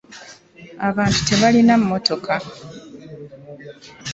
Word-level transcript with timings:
Abantu 0.87 1.19
tebaalina 1.27 1.73
mmotoka. 1.81 2.35